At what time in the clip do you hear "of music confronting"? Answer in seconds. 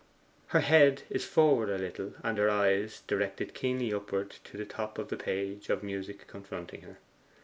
5.69-6.81